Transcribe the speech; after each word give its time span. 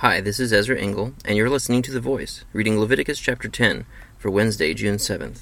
Hi, 0.00 0.22
this 0.22 0.40
is 0.40 0.50
Ezra 0.50 0.78
Engel, 0.78 1.12
and 1.26 1.36
you're 1.36 1.50
listening 1.50 1.82
to 1.82 1.92
The 1.92 2.00
Voice, 2.00 2.46
reading 2.54 2.80
Leviticus 2.80 3.20
chapter 3.20 3.50
10 3.50 3.84
for 4.16 4.30
Wednesday, 4.30 4.72
June 4.72 4.96
7th. 4.96 5.40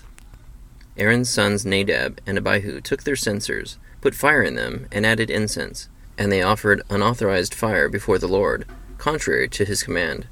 Aaron's 0.97 1.31
sons 1.31 1.65
Nadab 1.65 2.21
and 2.27 2.37
Abihu 2.37 2.81
took 2.81 3.05
their 3.05 3.15
censers, 3.15 3.79
put 4.01 4.17
fire 4.17 4.43
in 4.43 4.57
them, 4.57 4.89
and 4.91 5.07
added 5.07 5.31
incense, 5.31 5.89
and 6.19 6.33
they 6.33 6.43
offered 6.43 6.83
unauthorized 6.91 7.55
fire 7.55 7.89
before 7.89 8.19
the 8.19 8.27
Lord, 8.27 8.67
contrary 8.99 9.49
to 9.49 9.65
his 9.65 9.85
command. 9.85 10.27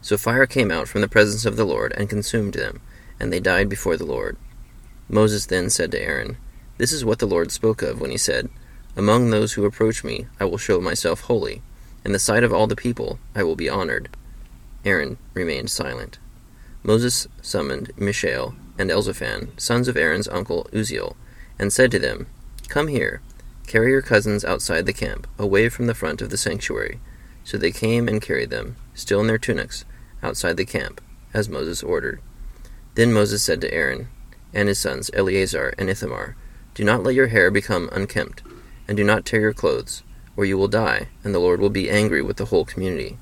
So 0.00 0.16
fire 0.16 0.46
came 0.46 0.70
out 0.70 0.86
from 0.86 1.00
the 1.00 1.08
presence 1.08 1.44
of 1.44 1.56
the 1.56 1.66
Lord 1.66 1.92
and 1.96 2.08
consumed 2.08 2.54
them, 2.54 2.80
and 3.18 3.32
they 3.32 3.40
died 3.40 3.68
before 3.68 3.96
the 3.96 4.06
Lord. 4.06 4.36
Moses 5.08 5.46
then 5.46 5.70
said 5.70 5.90
to 5.90 6.00
Aaron, 6.00 6.36
This 6.78 6.92
is 6.92 7.04
what 7.04 7.18
the 7.18 7.26
Lord 7.26 7.50
spoke 7.50 7.82
of 7.82 8.00
when 8.00 8.12
he 8.12 8.16
said, 8.16 8.48
Among 8.96 9.30
those 9.30 9.54
who 9.54 9.64
approach 9.64 10.04
me 10.04 10.28
I 10.38 10.44
will 10.44 10.56
show 10.56 10.80
myself 10.80 11.22
holy 11.22 11.62
in 12.04 12.12
the 12.12 12.18
sight 12.18 12.44
of 12.44 12.52
all 12.52 12.66
the 12.66 12.76
people 12.76 13.18
I 13.34 13.42
will 13.42 13.56
be 13.56 13.68
honored. 13.68 14.08
Aaron 14.84 15.18
remained 15.34 15.70
silent. 15.70 16.18
Moses 16.82 17.28
summoned 17.40 17.92
Mishael 17.96 18.54
and 18.78 18.90
Elzaphan, 18.90 19.58
sons 19.60 19.86
of 19.86 19.96
Aaron's 19.96 20.28
uncle 20.28 20.66
Uzziel, 20.72 21.14
and 21.58 21.72
said 21.72 21.90
to 21.92 21.98
them, 21.98 22.26
Come 22.68 22.88
here, 22.88 23.22
carry 23.66 23.90
your 23.90 24.02
cousins 24.02 24.44
outside 24.44 24.86
the 24.86 24.92
camp, 24.92 25.26
away 25.38 25.68
from 25.68 25.86
the 25.86 25.94
front 25.94 26.20
of 26.20 26.30
the 26.30 26.36
sanctuary. 26.36 26.98
So 27.44 27.56
they 27.56 27.70
came 27.70 28.08
and 28.08 28.20
carried 28.20 28.50
them, 28.50 28.76
still 28.94 29.20
in 29.20 29.26
their 29.26 29.38
tunics, 29.38 29.84
outside 30.22 30.56
the 30.56 30.64
camp, 30.64 31.00
as 31.32 31.48
Moses 31.48 31.82
ordered. 31.82 32.20
Then 32.94 33.12
Moses 33.12 33.42
said 33.42 33.60
to 33.60 33.72
Aaron 33.72 34.08
and 34.52 34.68
his 34.68 34.78
sons 34.78 35.10
Eleazar 35.14 35.74
and 35.78 35.88
Ithamar, 35.88 36.36
Do 36.74 36.84
not 36.84 37.02
let 37.02 37.14
your 37.14 37.28
hair 37.28 37.50
become 37.50 37.88
unkempt, 37.92 38.42
and 38.88 38.96
do 38.96 39.04
not 39.04 39.24
tear 39.24 39.40
your 39.40 39.54
clothes 39.54 40.02
or 40.36 40.44
you 40.44 40.56
will 40.56 40.68
die, 40.68 41.08
and 41.22 41.34
the 41.34 41.38
Lord 41.38 41.60
will 41.60 41.70
be 41.70 41.90
angry 41.90 42.22
with 42.22 42.36
the 42.36 42.46
whole 42.46 42.64
community. 42.64 43.18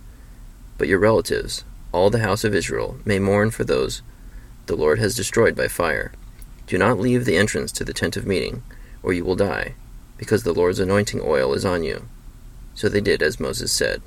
But 0.79 0.89
your 0.89 0.99
relatives, 0.99 1.65
all 1.93 2.11
the 2.11 2.21
house 2.21 2.45
of 2.45 2.55
Israel, 2.55 2.99
may 3.05 3.19
mourn 3.19 3.51
for 3.51 3.65
those 3.65 4.03
the 4.67 4.77
Lord 4.77 5.01
has 5.01 5.17
destroyed 5.17 5.57
by 5.57 5.67
fire. 5.67 6.13
Do 6.69 6.79
not 6.79 7.01
leave 7.01 7.25
the 7.25 7.37
entrance 7.37 7.73
to 7.73 7.83
the 7.83 7.93
tent 7.93 8.17
of 8.17 8.25
meeting, 8.25 8.63
or 9.03 9.13
you 9.13 9.25
will 9.25 9.35
die, 9.35 9.75
because 10.17 10.45
the 10.45 10.53
Lord's 10.53 10.79
anointing 10.79 11.21
oil 11.25 11.55
is 11.55 11.65
on 11.65 11.83
you. 11.83 12.07
So 12.75 12.89
they 12.89 13.01
did 13.01 13.21
as 13.21 13.41
Moses 13.41 13.73
said. 13.73 14.01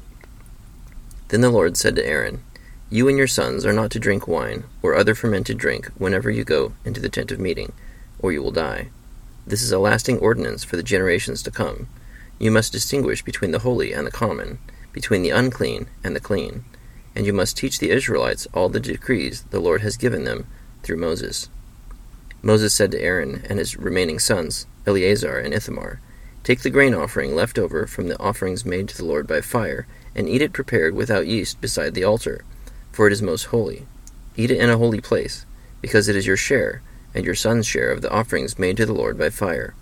Then 1.27 1.41
the 1.41 1.49
Lord 1.49 1.75
said 1.75 1.97
to 1.97 2.07
Aaron, 2.07 2.41
You 2.89 3.09
and 3.09 3.17
your 3.17 3.27
sons 3.27 3.65
are 3.65 3.73
not 3.73 3.91
to 3.91 3.99
drink 3.99 4.25
wine 4.25 4.63
or 4.81 4.95
other 4.95 5.15
fermented 5.15 5.57
drink 5.57 5.87
whenever 5.97 6.31
you 6.31 6.45
go 6.45 6.71
into 6.85 7.01
the 7.01 7.09
tent 7.09 7.31
of 7.31 7.39
meeting, 7.41 7.73
or 8.19 8.31
you 8.31 8.41
will 8.41 8.51
die. 8.51 8.87
This 9.45 9.61
is 9.61 9.73
a 9.73 9.79
lasting 9.79 10.19
ordinance 10.19 10.63
for 10.63 10.77
the 10.77 10.83
generations 10.83 11.43
to 11.43 11.51
come 11.51 11.89
you 12.39 12.51
must 12.51 12.71
distinguish 12.71 13.21
between 13.21 13.51
the 13.51 13.59
holy 13.59 13.93
and 13.93 14.05
the 14.05 14.11
common, 14.11 14.59
between 14.91 15.23
the 15.23 15.29
unclean 15.29 15.87
and 16.03 16.15
the 16.15 16.19
clean, 16.19 16.63
and 17.15 17.25
you 17.25 17.33
must 17.33 17.57
teach 17.57 17.79
the 17.79 17.91
Israelites 17.91 18.47
all 18.53 18.69
the 18.69 18.79
decrees 18.79 19.43
the 19.49 19.59
Lord 19.59 19.81
has 19.81 19.97
given 19.97 20.23
them 20.23 20.47
through 20.81 20.97
Moses. 20.97 21.49
Moses 22.41 22.73
said 22.73 22.91
to 22.91 23.01
Aaron 23.01 23.43
and 23.49 23.59
his 23.59 23.77
remaining 23.77 24.19
sons, 24.19 24.67
Eleazar 24.85 25.37
and 25.37 25.53
Ithamar, 25.53 26.01
Take 26.43 26.61
the 26.61 26.69
grain 26.69 26.93
offering 26.93 27.35
left 27.35 27.57
over 27.57 27.87
from 27.87 28.09
the 28.09 28.19
offerings 28.19 28.65
made 28.65 28.89
to 28.89 28.97
the 28.97 29.05
Lord 29.05 29.27
by 29.27 29.39
fire, 29.39 29.87
and 30.13 30.27
eat 30.27 30.41
it 30.41 30.51
prepared 30.51 30.93
without 30.93 31.25
yeast 31.25 31.61
beside 31.61 31.93
the 31.93 32.03
altar, 32.03 32.43
for 32.91 33.07
it 33.07 33.13
is 33.13 33.21
most 33.21 33.45
holy. 33.45 33.87
Eat 34.35 34.51
it 34.51 34.59
in 34.59 34.69
a 34.69 34.77
holy 34.77 34.99
place, 34.99 35.45
because 35.81 36.09
it 36.09 36.17
is 36.17 36.27
your 36.27 36.35
share, 36.35 36.81
and 37.15 37.23
your 37.23 37.35
son's 37.35 37.65
share 37.65 37.91
of 37.91 38.01
the 38.01 38.11
offerings 38.11 38.59
made 38.59 38.75
to 38.77 38.85
the 38.85 38.93
Lord 38.93 39.17
by 39.17 39.29
fire. 39.29 39.73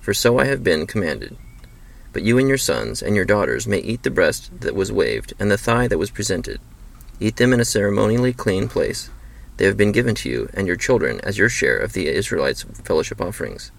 For 0.00 0.14
so 0.14 0.38
I 0.38 0.46
have 0.46 0.64
been 0.64 0.86
commanded. 0.86 1.36
But 2.16 2.24
you 2.24 2.38
and 2.38 2.48
your 2.48 2.56
sons 2.56 3.02
and 3.02 3.14
your 3.14 3.26
daughters 3.26 3.66
may 3.66 3.80
eat 3.80 4.02
the 4.02 4.10
breast 4.10 4.62
that 4.62 4.74
was 4.74 4.90
waved, 4.90 5.34
and 5.38 5.50
the 5.50 5.58
thigh 5.58 5.86
that 5.86 5.98
was 5.98 6.10
presented. 6.10 6.62
Eat 7.20 7.36
them 7.36 7.52
in 7.52 7.60
a 7.60 7.64
ceremonially 7.66 8.32
clean 8.32 8.68
place. 8.68 9.10
They 9.58 9.66
have 9.66 9.76
been 9.76 9.92
given 9.92 10.14
to 10.14 10.30
you 10.30 10.48
and 10.54 10.66
your 10.66 10.76
children 10.76 11.20
as 11.22 11.36
your 11.36 11.50
share 11.50 11.76
of 11.76 11.92
the 11.92 12.08
Israelites' 12.08 12.62
fellowship 12.62 13.20
offerings. 13.20 13.70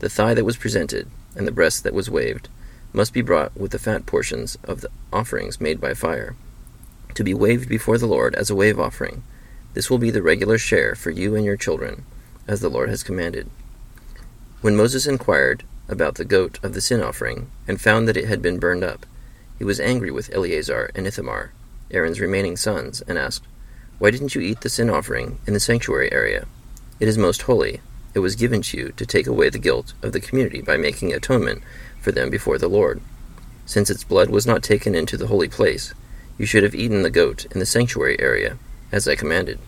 The 0.00 0.08
thigh 0.08 0.34
that 0.34 0.44
was 0.44 0.56
presented, 0.56 1.08
and 1.36 1.46
the 1.46 1.52
breast 1.52 1.84
that 1.84 1.94
was 1.94 2.10
waved, 2.10 2.48
must 2.92 3.12
be 3.12 3.22
brought 3.22 3.56
with 3.56 3.70
the 3.70 3.78
fat 3.78 4.04
portions 4.04 4.58
of 4.64 4.80
the 4.80 4.90
offerings 5.12 5.60
made 5.60 5.80
by 5.80 5.94
fire, 5.94 6.34
to 7.14 7.22
be 7.22 7.34
waved 7.34 7.68
before 7.68 7.98
the 7.98 8.06
Lord 8.06 8.34
as 8.34 8.50
a 8.50 8.56
wave 8.56 8.80
offering. 8.80 9.22
This 9.74 9.88
will 9.88 9.98
be 9.98 10.10
the 10.10 10.24
regular 10.24 10.58
share 10.58 10.96
for 10.96 11.12
you 11.12 11.36
and 11.36 11.44
your 11.44 11.56
children, 11.56 12.04
as 12.48 12.58
the 12.58 12.68
Lord 12.68 12.88
has 12.88 13.04
commanded. 13.04 13.48
When 14.60 14.74
Moses 14.74 15.06
inquired 15.06 15.62
about 15.88 16.16
the 16.16 16.24
goat 16.24 16.58
of 16.62 16.74
the 16.74 16.80
sin 16.80 17.00
offering, 17.00 17.50
and 17.68 17.80
found 17.80 18.08
that 18.08 18.16
it 18.16 18.26
had 18.26 18.42
been 18.42 18.58
burned 18.58 18.84
up. 18.84 19.06
He 19.58 19.64
was 19.64 19.80
angry 19.80 20.10
with 20.10 20.32
Eleazar 20.34 20.90
and 20.94 21.06
Ithamar, 21.06 21.52
Aaron's 21.90 22.20
remaining 22.20 22.56
sons, 22.56 23.02
and 23.02 23.16
asked, 23.18 23.44
Why 23.98 24.10
didn't 24.10 24.34
you 24.34 24.40
eat 24.40 24.60
the 24.60 24.68
sin 24.68 24.90
offering 24.90 25.38
in 25.46 25.54
the 25.54 25.60
sanctuary 25.60 26.12
area? 26.12 26.46
It 26.98 27.08
is 27.08 27.18
most 27.18 27.42
holy. 27.42 27.80
It 28.14 28.20
was 28.20 28.36
given 28.36 28.62
to 28.62 28.76
you 28.76 28.92
to 28.96 29.06
take 29.06 29.26
away 29.26 29.50
the 29.50 29.58
guilt 29.58 29.92
of 30.02 30.12
the 30.12 30.20
community 30.20 30.62
by 30.62 30.76
making 30.76 31.12
atonement 31.12 31.62
for 32.00 32.12
them 32.12 32.30
before 32.30 32.58
the 32.58 32.68
Lord. 32.68 33.00
Since 33.66 33.90
its 33.90 34.04
blood 34.04 34.30
was 34.30 34.46
not 34.46 34.62
taken 34.62 34.94
into 34.94 35.16
the 35.16 35.26
holy 35.26 35.48
place, 35.48 35.92
you 36.38 36.46
should 36.46 36.62
have 36.62 36.74
eaten 36.74 37.02
the 37.02 37.10
goat 37.10 37.46
in 37.50 37.58
the 37.58 37.66
sanctuary 37.66 38.18
area, 38.20 38.58
as 38.92 39.06
I 39.06 39.16
commanded. 39.16 39.58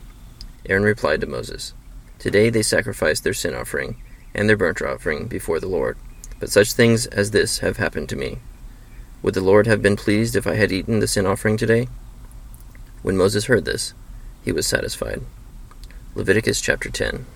Aaron 0.67 0.83
replied 0.83 1.21
to 1.21 1.27
Moses, 1.27 1.73
Today 2.19 2.51
they 2.51 2.63
sacrificed 2.63 3.25
their 3.25 3.35
sin 3.35 3.55
offering 3.55 3.97
and 4.35 4.49
their 4.49 4.57
burnt 4.57 4.83
offering 4.83 5.27
before 5.27 5.61
the 5.61 5.69
Lord. 5.69 5.97
But 6.41 6.51
such 6.51 6.73
things 6.73 7.07
as 7.07 7.31
this 7.31 7.59
have 7.59 7.79
happened 7.79 8.09
to 8.11 8.17
me. 8.17 8.39
Would 9.23 9.35
the 9.35 9.41
Lord 9.41 9.67
have 9.67 9.83
been 9.83 9.97
pleased 9.97 10.37
if 10.37 10.47
I 10.47 10.55
had 10.55 10.71
eaten 10.71 11.01
the 11.01 11.09
sin 11.09 11.27
offering 11.27 11.57
today? 11.57 11.89
When 13.03 13.17
Moses 13.17 13.47
heard 13.47 13.65
this, 13.65 13.95
he 14.45 14.53
was 14.53 14.67
satisfied. 14.67 15.23
Leviticus 16.15 16.61
chapter 16.61 16.91
10. 16.91 17.27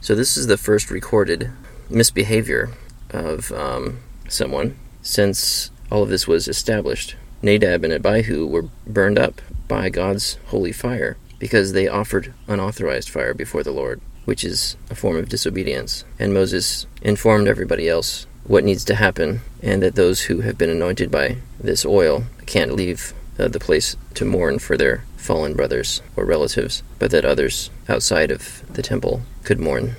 So, 0.00 0.14
this 0.14 0.36
is 0.36 0.46
the 0.46 0.56
first 0.56 0.90
recorded 0.90 1.50
misbehavior 1.88 2.70
of 3.10 3.52
um, 3.52 4.00
someone 4.28 4.76
since 5.02 5.70
all 5.90 6.02
of 6.02 6.08
this 6.08 6.26
was 6.26 6.48
established. 6.48 7.16
Nadab 7.42 7.84
and 7.84 7.92
Abihu 7.92 8.46
were 8.46 8.68
burned 8.86 9.18
up 9.18 9.40
by 9.68 9.88
God's 9.88 10.38
holy 10.46 10.72
fire 10.72 11.16
because 11.38 11.72
they 11.72 11.88
offered 11.88 12.34
unauthorized 12.46 13.08
fire 13.08 13.34
before 13.34 13.62
the 13.62 13.72
Lord 13.72 14.00
which 14.24 14.44
is 14.44 14.76
a 14.90 14.94
form 14.94 15.16
of 15.16 15.28
disobedience. 15.28 16.04
And 16.18 16.34
Moses 16.34 16.86
informed 17.02 17.48
everybody 17.48 17.88
else 17.88 18.26
what 18.44 18.64
needs 18.64 18.84
to 18.86 18.94
happen, 18.94 19.40
and 19.62 19.82
that 19.82 19.94
those 19.94 20.22
who 20.22 20.40
have 20.40 20.58
been 20.58 20.70
anointed 20.70 21.10
by 21.10 21.36
this 21.60 21.84
oil 21.84 22.24
can't 22.46 22.74
leave 22.74 23.12
uh, 23.38 23.48
the 23.48 23.60
place 23.60 23.96
to 24.14 24.24
mourn 24.24 24.58
for 24.58 24.76
their 24.76 25.04
fallen 25.16 25.54
brothers 25.54 26.02
or 26.16 26.24
relatives, 26.24 26.82
but 26.98 27.10
that 27.10 27.24
others 27.24 27.70
outside 27.88 28.30
of 28.30 28.62
the 28.72 28.82
temple 28.82 29.22
could 29.44 29.60
mourn. 29.60 29.94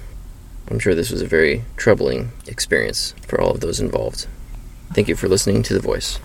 I'm 0.70 0.80
sure 0.80 0.96
this 0.96 1.12
was 1.12 1.22
a 1.22 1.28
very 1.28 1.64
troubling 1.78 2.32
experience 2.48 3.14
for 3.28 3.40
all 3.40 3.52
of 3.52 3.62
those 3.62 3.80
involved. 3.80 4.28
Thank 4.94 5.08
you 5.08 5.16
for 5.16 5.28
listening 5.28 5.64
to 5.64 5.74
The 5.74 5.80
Voice. 5.80 6.20